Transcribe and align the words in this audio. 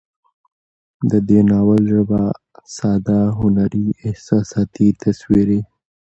د 1.11 1.13
دې 1.27 1.39
ناول 1.51 1.81
ژبه 1.93 2.21
ساده، 2.77 3.19
هنري، 3.39 3.85
احساساتي، 4.07 4.87
تصويري 5.01 5.61